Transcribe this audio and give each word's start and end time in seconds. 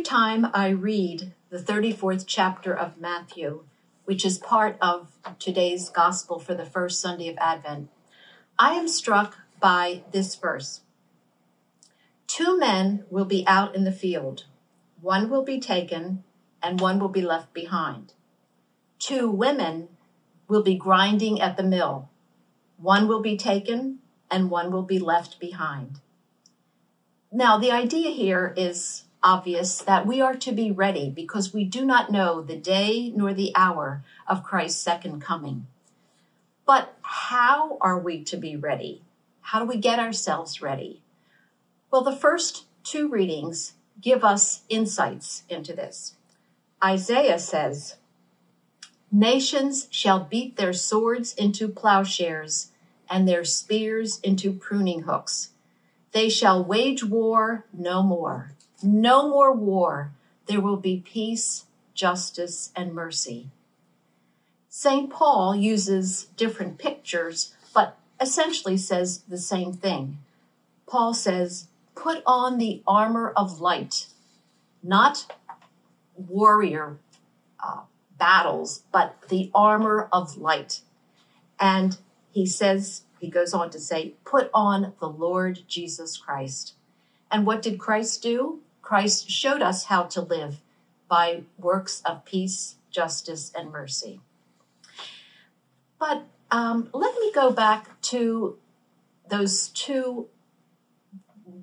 Every 0.00 0.08
time 0.08 0.46
I 0.54 0.68
read 0.68 1.34
the 1.50 1.58
34th 1.58 2.24
chapter 2.26 2.74
of 2.74 2.98
Matthew, 2.98 3.64
which 4.06 4.24
is 4.24 4.38
part 4.38 4.78
of 4.80 5.18
today's 5.38 5.90
gospel 5.90 6.38
for 6.38 6.54
the 6.54 6.64
first 6.64 7.02
Sunday 7.02 7.28
of 7.28 7.36
Advent, 7.36 7.90
I 8.58 8.76
am 8.76 8.88
struck 8.88 9.36
by 9.60 10.04
this 10.10 10.36
verse. 10.36 10.80
Two 12.26 12.58
men 12.58 13.04
will 13.10 13.26
be 13.26 13.46
out 13.46 13.76
in 13.76 13.84
the 13.84 13.92
field, 13.92 14.46
one 15.02 15.28
will 15.28 15.44
be 15.44 15.60
taken, 15.60 16.24
and 16.62 16.80
one 16.80 16.98
will 16.98 17.10
be 17.10 17.20
left 17.20 17.52
behind. 17.52 18.14
Two 18.98 19.30
women 19.30 19.88
will 20.48 20.62
be 20.62 20.76
grinding 20.76 21.42
at 21.42 21.58
the 21.58 21.62
mill, 21.62 22.08
one 22.78 23.06
will 23.06 23.20
be 23.20 23.36
taken, 23.36 23.98
and 24.30 24.50
one 24.50 24.72
will 24.72 24.82
be 24.82 24.98
left 24.98 25.38
behind. 25.38 26.00
Now, 27.30 27.58
the 27.58 27.70
idea 27.70 28.10
here 28.12 28.54
is 28.56 29.04
obvious 29.22 29.78
that 29.78 30.06
we 30.06 30.20
are 30.20 30.34
to 30.36 30.52
be 30.52 30.70
ready 30.70 31.10
because 31.10 31.52
we 31.52 31.64
do 31.64 31.84
not 31.84 32.10
know 32.10 32.40
the 32.40 32.56
day 32.56 33.12
nor 33.14 33.34
the 33.34 33.52
hour 33.54 34.02
of 34.26 34.44
Christ's 34.44 34.80
second 34.80 35.20
coming. 35.20 35.66
But 36.66 36.96
how 37.02 37.78
are 37.80 37.98
we 37.98 38.22
to 38.24 38.36
be 38.36 38.56
ready? 38.56 39.02
How 39.40 39.58
do 39.60 39.66
we 39.66 39.76
get 39.76 39.98
ourselves 39.98 40.62
ready? 40.62 41.02
Well, 41.90 42.02
the 42.02 42.16
first 42.16 42.66
two 42.84 43.08
readings 43.08 43.74
give 44.00 44.24
us 44.24 44.62
insights 44.68 45.42
into 45.48 45.74
this. 45.74 46.14
Isaiah 46.82 47.38
says, 47.38 47.96
Nations 49.12 49.88
shall 49.90 50.20
beat 50.20 50.56
their 50.56 50.72
swords 50.72 51.34
into 51.34 51.68
plowshares 51.68 52.70
and 53.10 53.26
their 53.26 53.44
spears 53.44 54.20
into 54.20 54.52
pruning 54.52 55.02
hooks. 55.02 55.50
They 56.12 56.28
shall 56.28 56.64
wage 56.64 57.02
war 57.04 57.66
no 57.72 58.02
more. 58.02 58.52
No 58.82 59.28
more 59.28 59.52
war. 59.52 60.12
There 60.46 60.60
will 60.60 60.76
be 60.76 61.02
peace, 61.04 61.66
justice, 61.94 62.72
and 62.74 62.94
mercy. 62.94 63.48
St. 64.68 65.10
Paul 65.10 65.54
uses 65.56 66.24
different 66.36 66.78
pictures, 66.78 67.54
but 67.74 67.98
essentially 68.20 68.76
says 68.76 69.22
the 69.28 69.38
same 69.38 69.72
thing. 69.72 70.18
Paul 70.86 71.14
says, 71.14 71.68
Put 71.94 72.22
on 72.24 72.58
the 72.58 72.82
armor 72.86 73.32
of 73.36 73.60
light, 73.60 74.06
not 74.82 75.34
warrior 76.16 76.98
uh, 77.62 77.82
battles, 78.18 78.84
but 78.92 79.16
the 79.28 79.50
armor 79.54 80.08
of 80.12 80.36
light. 80.36 80.80
And 81.58 81.98
he 82.32 82.46
says, 82.46 83.02
he 83.18 83.28
goes 83.28 83.52
on 83.52 83.70
to 83.70 83.78
say, 83.78 84.14
Put 84.24 84.50
on 84.54 84.94
the 84.98 85.08
Lord 85.08 85.60
Jesus 85.68 86.16
Christ. 86.16 86.74
And 87.30 87.46
what 87.46 87.62
did 87.62 87.78
Christ 87.78 88.22
do? 88.22 88.60
Christ 88.90 89.30
showed 89.30 89.62
us 89.62 89.84
how 89.84 90.02
to 90.02 90.20
live 90.20 90.62
by 91.08 91.44
works 91.56 92.02
of 92.04 92.24
peace, 92.24 92.74
justice, 92.90 93.52
and 93.54 93.70
mercy. 93.70 94.20
But 96.00 96.24
um, 96.50 96.88
let 96.92 97.14
me 97.20 97.30
go 97.32 97.52
back 97.52 98.00
to 98.10 98.58
those 99.28 99.68
two 99.68 100.26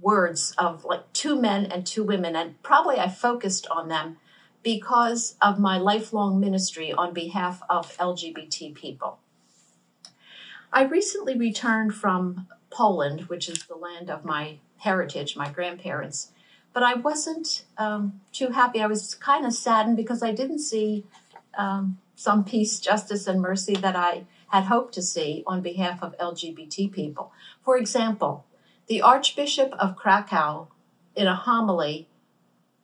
words 0.00 0.54
of 0.56 0.84
like 0.84 1.12
two 1.12 1.34
men 1.34 1.66
and 1.66 1.84
two 1.84 2.04
women, 2.04 2.36
and 2.36 2.62
probably 2.62 3.00
I 3.00 3.08
focused 3.08 3.66
on 3.72 3.88
them 3.88 4.18
because 4.62 5.34
of 5.42 5.58
my 5.58 5.78
lifelong 5.78 6.38
ministry 6.38 6.92
on 6.92 7.12
behalf 7.12 7.60
of 7.68 7.96
LGBT 7.96 8.72
people. 8.72 9.18
I 10.72 10.84
recently 10.84 11.36
returned 11.36 11.92
from 11.92 12.46
Poland, 12.70 13.22
which 13.22 13.48
is 13.48 13.64
the 13.64 13.74
land 13.74 14.10
of 14.10 14.24
my 14.24 14.58
heritage, 14.78 15.36
my 15.36 15.50
grandparents, 15.50 16.30
but 16.76 16.82
I 16.82 16.92
wasn't 16.92 17.64
um, 17.78 18.20
too 18.32 18.50
happy. 18.50 18.82
I 18.82 18.86
was 18.86 19.14
kind 19.14 19.46
of 19.46 19.54
saddened 19.54 19.96
because 19.96 20.22
I 20.22 20.32
didn't 20.32 20.58
see 20.58 21.06
um, 21.56 21.96
some 22.16 22.44
peace, 22.44 22.78
justice, 22.80 23.26
and 23.26 23.40
mercy 23.40 23.76
that 23.76 23.96
I 23.96 24.26
had 24.48 24.64
hoped 24.64 24.92
to 24.92 25.00
see 25.00 25.42
on 25.46 25.62
behalf 25.62 26.02
of 26.02 26.14
LGBT 26.18 26.92
people. 26.92 27.32
For 27.62 27.78
example, 27.78 28.44
the 28.88 29.00
Archbishop 29.00 29.72
of 29.78 29.96
Krakow, 29.96 30.68
in 31.14 31.26
a 31.26 31.34
homily, 31.34 32.08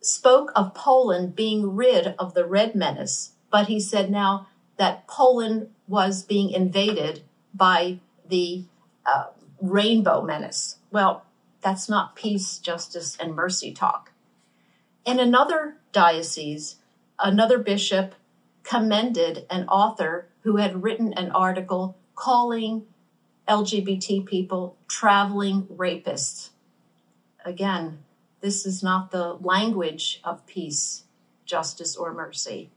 spoke 0.01 0.53
of 0.57 0.73
Poland 0.73 1.37
being 1.37 1.77
rid 1.77 2.15
of 2.19 2.33
the 2.33 2.47
Red 2.47 2.75
Menace, 2.75 3.33
but 3.51 3.67
he 3.67 3.79
said 3.79 4.11
now 4.11 4.47
that 4.79 5.07
Poland 5.07 5.69
was 5.87 6.23
being 6.23 6.49
invaded 6.49 7.25
by 7.53 7.99
the 8.27 8.65
uh, 9.05 9.25
Rainbow 9.61 10.23
Menace. 10.23 10.79
Well, 10.91 11.27
that's 11.62 11.89
not 11.89 12.17
peace, 12.17 12.59
justice, 12.59 13.17
and 13.19 13.34
mercy 13.34 13.73
talk. 13.73 14.12
In 15.05 15.19
another 15.19 15.77
diocese, 15.93 16.77
another 17.19 17.59
bishop 17.59 18.15
commended 18.62 19.47
an 19.50 19.67
author 19.69 20.28
who 20.43 20.56
had 20.56 20.83
written 20.83 21.12
an 21.12 21.31
article 21.31 21.97
calling 22.15 22.87
LGBT 23.49 24.25
people 24.27 24.77
traveling 24.89 25.62
rapists. 25.65 26.50
Again, 27.45 27.99
this 28.41 28.67
is 28.67 28.83
not 28.83 29.11
the 29.11 29.34
language 29.34 30.21
of 30.25 30.47
peace, 30.47 31.05
justice, 31.44 31.97
or 31.97 32.12
mercy. 32.12 32.71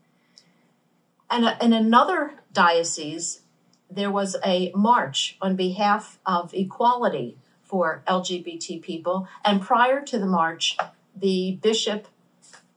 And 1.29 1.45
uh, 1.45 1.55
in 1.61 1.73
another 1.73 2.35
diocese, 2.53 3.41
there 3.89 4.11
was 4.11 4.35
a 4.43 4.71
march 4.75 5.37
on 5.41 5.55
behalf 5.55 6.19
of 6.25 6.53
equality 6.53 7.37
for 7.75 8.01
LGBT 8.07 8.81
people. 8.81 9.27
And 9.43 9.61
prior 9.61 10.01
to 10.01 10.17
the 10.17 10.25
march, 10.25 10.77
the 11.13 11.59
bishop 11.61 12.07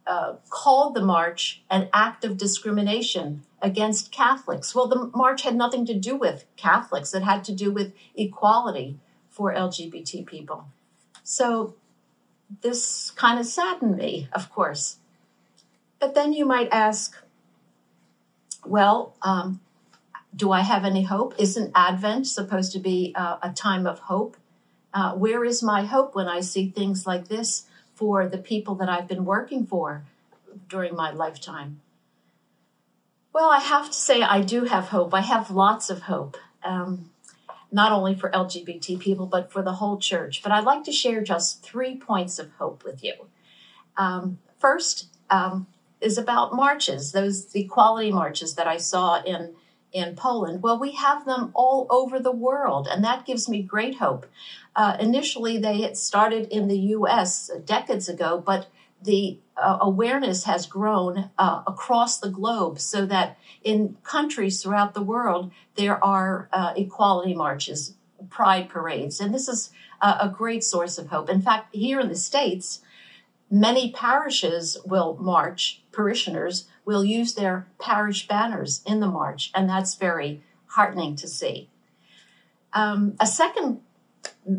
uh, 0.08 0.32
called 0.50 0.96
the 0.96 1.04
march 1.04 1.62
an 1.70 1.88
act 1.92 2.24
of 2.24 2.36
discrimination 2.36 3.44
against 3.62 4.10
Catholics. 4.10 4.74
Well, 4.74 4.88
the 4.88 5.08
march 5.14 5.42
had 5.42 5.54
nothing 5.54 5.86
to 5.86 5.94
do 5.94 6.16
with 6.16 6.46
Catholics, 6.56 7.14
it 7.14 7.22
had 7.22 7.44
to 7.44 7.52
do 7.52 7.70
with 7.70 7.92
equality 8.16 8.98
for 9.30 9.54
LGBT 9.54 10.26
people. 10.26 10.66
So 11.22 11.76
this 12.62 13.12
kind 13.12 13.38
of 13.38 13.46
saddened 13.46 13.96
me, 13.96 14.28
of 14.32 14.50
course. 14.50 14.96
But 16.00 16.16
then 16.16 16.32
you 16.32 16.44
might 16.44 16.70
ask, 16.72 17.14
well, 18.66 19.14
um, 19.22 19.60
do 20.34 20.50
I 20.50 20.62
have 20.62 20.84
any 20.84 21.04
hope? 21.04 21.36
Isn't 21.38 21.70
Advent 21.76 22.26
supposed 22.26 22.72
to 22.72 22.80
be 22.80 23.12
uh, 23.14 23.36
a 23.40 23.52
time 23.52 23.86
of 23.86 24.00
hope? 24.00 24.36
Uh, 24.92 25.12
where 25.14 25.44
is 25.44 25.62
my 25.62 25.84
hope 25.84 26.14
when 26.14 26.28
I 26.28 26.40
see 26.40 26.70
things 26.70 27.06
like 27.06 27.28
this 27.28 27.66
for 27.94 28.28
the 28.28 28.38
people 28.38 28.74
that 28.76 28.88
I've 28.88 29.08
been 29.08 29.24
working 29.24 29.66
for 29.66 30.04
during 30.68 30.94
my 30.94 31.12
lifetime? 31.12 31.80
Well, 33.32 33.50
I 33.50 33.58
have 33.58 33.86
to 33.86 33.96
say, 33.96 34.22
I 34.22 34.40
do 34.40 34.64
have 34.64 34.88
hope. 34.88 35.12
I 35.14 35.20
have 35.20 35.50
lots 35.50 35.90
of 35.90 36.02
hope, 36.02 36.36
um, 36.64 37.10
not 37.70 37.92
only 37.92 38.14
for 38.14 38.30
LGBT 38.30 38.98
people, 38.98 39.26
but 39.26 39.52
for 39.52 39.62
the 39.62 39.74
whole 39.74 39.98
church. 39.98 40.42
But 40.42 40.52
I'd 40.52 40.64
like 40.64 40.84
to 40.84 40.92
share 40.92 41.22
just 41.22 41.62
three 41.62 41.96
points 41.96 42.38
of 42.38 42.50
hope 42.52 42.82
with 42.84 43.04
you. 43.04 43.14
Um, 43.96 44.38
first 44.58 45.08
um, 45.28 45.66
is 46.00 46.16
about 46.16 46.54
marches, 46.54 47.12
those 47.12 47.54
equality 47.54 48.10
marches 48.10 48.54
that 48.54 48.66
I 48.66 48.78
saw 48.78 49.22
in 49.22 49.54
in 49.92 50.14
Poland. 50.16 50.62
Well, 50.62 50.78
we 50.78 50.92
have 50.92 51.24
them 51.24 51.50
all 51.54 51.86
over 51.90 52.18
the 52.18 52.32
world, 52.32 52.88
and 52.90 53.02
that 53.04 53.26
gives 53.26 53.48
me 53.48 53.62
great 53.62 53.96
hope. 53.96 54.26
Uh, 54.76 54.96
initially, 55.00 55.58
they 55.58 55.80
had 55.82 55.96
started 55.96 56.48
in 56.48 56.68
the 56.68 56.78
US 56.78 57.50
decades 57.64 58.08
ago, 58.08 58.42
but 58.44 58.68
the 59.02 59.38
uh, 59.56 59.78
awareness 59.80 60.44
has 60.44 60.66
grown 60.66 61.30
uh, 61.38 61.62
across 61.66 62.18
the 62.18 62.30
globe 62.30 62.80
so 62.80 63.06
that 63.06 63.38
in 63.62 63.96
countries 64.02 64.62
throughout 64.62 64.94
the 64.94 65.02
world, 65.02 65.50
there 65.76 66.02
are 66.02 66.48
uh, 66.52 66.72
equality 66.76 67.34
marches, 67.34 67.94
pride 68.28 68.68
parades, 68.68 69.20
and 69.20 69.32
this 69.32 69.48
is 69.48 69.70
a 70.00 70.28
great 70.28 70.62
source 70.62 70.96
of 70.96 71.08
hope. 71.08 71.28
In 71.28 71.42
fact, 71.42 71.74
here 71.74 71.98
in 71.98 72.08
the 72.08 72.14
States, 72.14 72.82
many 73.50 73.90
parishes 73.90 74.76
will 74.84 75.16
march, 75.20 75.82
parishioners 75.90 76.68
will 76.88 77.04
use 77.04 77.34
their 77.34 77.66
parish 77.78 78.26
banners 78.26 78.80
in 78.86 78.98
the 79.00 79.06
march, 79.06 79.50
and 79.54 79.68
that's 79.68 79.94
very 79.94 80.42
heartening 80.68 81.14
to 81.14 81.28
see. 81.28 81.68
Um, 82.72 83.14
a 83.20 83.26
second 83.26 83.82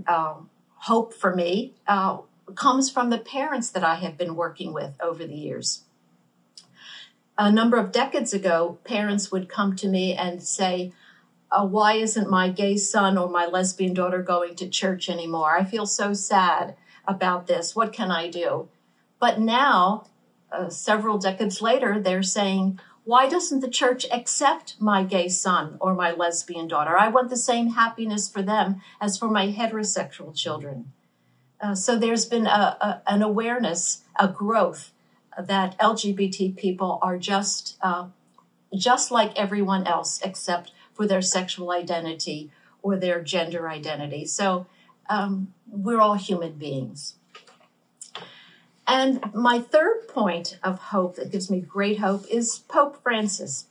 uh, 0.06 0.36
hope 0.82 1.12
for 1.12 1.36
me 1.36 1.74
uh, 1.88 2.20
comes 2.54 2.88
from 2.88 3.10
the 3.10 3.18
parents 3.18 3.72
that 3.72 3.84
I 3.84 3.96
have 3.96 4.16
been 4.16 4.36
working 4.36 4.74
with 4.74 4.94
over 5.02 5.26
the 5.26 5.34
years. 5.34 5.86
A 7.36 7.52
number 7.52 7.78
of 7.78 7.92
decades 7.92 8.32
ago, 8.32 8.78
parents 8.84 9.32
would 9.32 9.50
come 9.50 9.76
to 9.78 9.88
me 9.88 10.14
and 10.14 10.44
say, 10.44 10.94
uh, 11.52 11.66
Why 11.66 11.94
isn't 11.94 12.30
my 12.30 12.50
gay 12.50 12.78
son 12.78 13.18
or 13.18 13.28
my 13.28 13.48
lesbian 13.48 13.96
daughter 13.96 14.22
going 14.22 14.54
to 14.58 14.70
church 14.70 15.10
anymore? 15.10 15.58
I 15.58 15.64
feel 15.64 15.88
so 15.88 16.14
sad 16.14 16.76
about 17.08 17.48
this. 17.48 17.76
What 17.76 17.92
can 17.92 18.12
I 18.12 18.30
do? 18.30 18.70
But 19.20 19.40
now 19.40 20.06
uh, 20.52 20.70
several 20.70 21.18
decades 21.18 21.62
later, 21.62 22.00
they're 22.00 22.24
saying, 22.24 22.80
why 23.04 23.28
doesn't 23.28 23.62
the 23.62 23.70
church 23.70 24.06
accept 24.12 24.76
my 24.80 25.04
gay 25.04 25.30
son 25.30 25.78
or 25.80 25.94
my 25.94 26.12
lesbian 26.12 26.68
daughter? 26.68 26.98
I 26.98 27.08
want 27.08 27.30
the 27.30 27.38
same 27.38 27.72
happiness 27.72 28.30
for 28.30 28.42
them 28.42 28.82
as 29.02 29.18
for 29.18 29.28
my 29.28 29.52
heterosexual 29.52 30.36
children. 30.36 30.92
Uh, 31.62 31.76
so 31.76 31.98
there's 31.98 32.26
been 32.26 32.46
a, 32.46 32.78
a, 32.80 33.02
an 33.08 33.22
awareness, 33.22 34.04
a 34.20 34.28
growth 34.28 34.92
that 35.38 35.78
LGBT 35.80 36.56
people 36.56 37.00
are 37.02 37.18
just 37.18 37.78
uh, 37.82 38.08
just 38.76 39.12
like 39.12 39.38
everyone 39.38 39.88
else, 39.88 40.22
except 40.24 40.72
for 40.94 41.08
their 41.08 41.22
sexual 41.22 41.72
identity 41.72 42.52
or 42.82 42.96
their 42.96 43.22
gender 43.22 43.68
identity. 43.70 44.26
So 44.26 44.68
um, 45.10 45.54
we're 45.68 46.00
all 46.00 46.16
human 46.16 46.54
beings. 46.54 47.16
And 48.92 49.32
my 49.36 49.60
third 49.60 50.08
point 50.08 50.58
of 50.64 50.80
hope 50.80 51.18
that 51.18 51.32
gives 51.32 51.52
me 51.52 51.60
great 51.62 52.00
hope 52.00 52.26
is 52.28 52.64
Pope 52.68 53.04
Francis. 53.04 53.68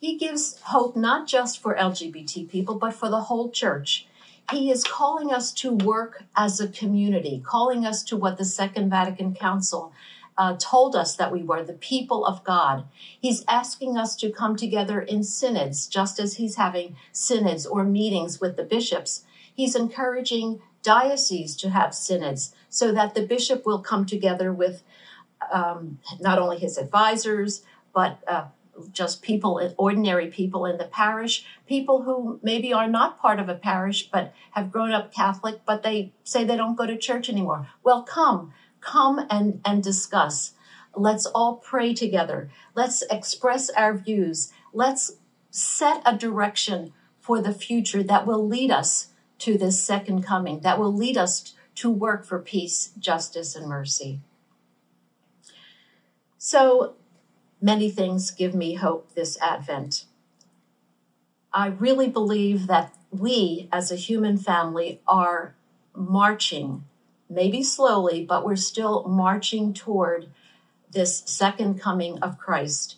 He 0.00 0.18
gives 0.18 0.58
hope 0.62 0.96
not 0.96 1.28
just 1.28 1.60
for 1.60 1.76
LGBT 1.76 2.50
people, 2.50 2.74
but 2.74 2.92
for 2.92 3.08
the 3.08 3.20
whole 3.20 3.52
church. 3.52 4.08
He 4.50 4.72
is 4.72 4.82
calling 4.82 5.32
us 5.32 5.52
to 5.52 5.70
work 5.70 6.24
as 6.36 6.60
a 6.60 6.66
community, 6.66 7.40
calling 7.46 7.86
us 7.86 8.02
to 8.04 8.16
what 8.16 8.36
the 8.36 8.44
Second 8.44 8.90
Vatican 8.90 9.32
Council 9.32 9.92
uh, 10.36 10.56
told 10.58 10.96
us 10.96 11.14
that 11.14 11.30
we 11.32 11.44
were 11.44 11.62
the 11.62 11.74
people 11.74 12.26
of 12.26 12.42
God. 12.42 12.84
He's 12.98 13.44
asking 13.46 13.96
us 13.96 14.16
to 14.16 14.32
come 14.32 14.56
together 14.56 15.00
in 15.00 15.22
synods, 15.22 15.86
just 15.86 16.18
as 16.18 16.34
he's 16.34 16.56
having 16.56 16.96
synods 17.12 17.64
or 17.64 17.84
meetings 17.84 18.40
with 18.40 18.56
the 18.56 18.64
bishops. 18.64 19.24
He's 19.54 19.76
encouraging 19.76 20.60
dioceses 20.82 21.54
to 21.58 21.70
have 21.70 21.94
synods 21.94 22.54
so 22.68 22.92
that 22.92 23.14
the 23.14 23.26
bishop 23.26 23.64
will 23.64 23.80
come 23.80 24.06
together 24.06 24.52
with 24.52 24.82
um, 25.52 25.98
not 26.20 26.38
only 26.38 26.58
his 26.58 26.78
advisors, 26.78 27.62
but 27.94 28.18
uh, 28.26 28.46
just 28.92 29.22
people, 29.22 29.74
ordinary 29.76 30.28
people 30.28 30.66
in 30.66 30.78
the 30.78 30.84
parish, 30.84 31.44
people 31.66 32.02
who 32.02 32.38
maybe 32.42 32.72
are 32.72 32.88
not 32.88 33.18
part 33.18 33.40
of 33.40 33.48
a 33.48 33.54
parish 33.54 34.08
but 34.08 34.32
have 34.52 34.70
grown 34.70 34.92
up 34.92 35.12
Catholic, 35.12 35.60
but 35.66 35.82
they 35.82 36.12
say 36.24 36.44
they 36.44 36.56
don't 36.56 36.76
go 36.76 36.86
to 36.86 36.96
church 36.96 37.28
anymore. 37.28 37.68
Well, 37.82 38.02
come, 38.02 38.52
come 38.80 39.26
and, 39.30 39.60
and 39.64 39.82
discuss. 39.82 40.52
Let's 40.94 41.26
all 41.26 41.56
pray 41.56 41.94
together. 41.94 42.50
Let's 42.74 43.02
express 43.10 43.70
our 43.70 43.94
views. 43.94 44.52
Let's 44.72 45.12
set 45.50 46.02
a 46.04 46.16
direction 46.16 46.92
for 47.20 47.40
the 47.42 47.52
future 47.52 48.02
that 48.02 48.26
will 48.26 48.46
lead 48.46 48.70
us 48.70 49.08
to 49.40 49.56
this 49.56 49.82
second 49.82 50.22
coming, 50.22 50.60
that 50.60 50.78
will 50.78 50.94
lead 50.94 51.16
us 51.16 51.54
to 51.78 51.88
work 51.88 52.24
for 52.24 52.40
peace, 52.40 52.90
justice, 52.98 53.54
and 53.54 53.68
mercy. 53.68 54.20
So 56.36 56.94
many 57.60 57.88
things 57.88 58.32
give 58.32 58.52
me 58.52 58.74
hope 58.74 59.14
this 59.14 59.38
Advent. 59.40 60.06
I 61.52 61.68
really 61.68 62.08
believe 62.08 62.66
that 62.66 62.94
we 63.12 63.68
as 63.70 63.92
a 63.92 63.96
human 63.96 64.38
family 64.38 65.00
are 65.06 65.54
marching, 65.94 66.84
maybe 67.30 67.62
slowly, 67.62 68.24
but 68.24 68.44
we're 68.44 68.56
still 68.56 69.04
marching 69.04 69.72
toward 69.72 70.28
this 70.90 71.22
second 71.26 71.80
coming 71.80 72.18
of 72.18 72.38
Christ 72.38 72.96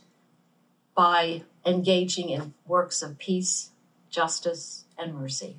by 0.94 1.42
engaging 1.66 2.30
in 2.30 2.54
works 2.66 3.02
of 3.02 3.18
peace, 3.18 3.72
justice, 4.08 4.84
and 4.98 5.14
mercy. 5.14 5.56